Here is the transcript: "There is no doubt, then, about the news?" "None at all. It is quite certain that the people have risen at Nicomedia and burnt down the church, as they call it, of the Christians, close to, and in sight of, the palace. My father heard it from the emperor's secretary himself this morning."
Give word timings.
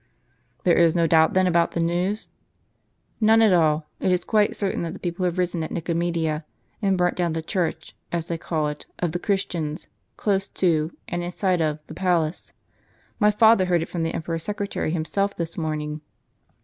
"There 0.63 0.79
is 0.79 0.95
no 0.95 1.05
doubt, 1.05 1.35
then, 1.35 1.45
about 1.45 1.73
the 1.73 1.79
news?" 1.79 2.31
"None 3.21 3.39
at 3.43 3.53
all. 3.53 3.85
It 3.99 4.11
is 4.11 4.25
quite 4.25 4.55
certain 4.55 4.81
that 4.81 4.93
the 4.93 4.99
people 4.99 5.25
have 5.25 5.37
risen 5.37 5.61
at 5.63 5.69
Nicomedia 5.69 6.43
and 6.81 6.97
burnt 6.97 7.15
down 7.15 7.33
the 7.33 7.43
church, 7.43 7.95
as 8.11 8.27
they 8.27 8.39
call 8.39 8.67
it, 8.67 8.87
of 8.97 9.11
the 9.11 9.19
Christians, 9.19 9.89
close 10.17 10.47
to, 10.47 10.97
and 11.07 11.21
in 11.23 11.31
sight 11.31 11.61
of, 11.61 11.77
the 11.85 11.93
palace. 11.93 12.51
My 13.19 13.29
father 13.29 13.65
heard 13.65 13.83
it 13.83 13.89
from 13.89 14.01
the 14.01 14.15
emperor's 14.15 14.43
secretary 14.43 14.89
himself 14.89 15.37
this 15.37 15.55
morning." 15.55 16.01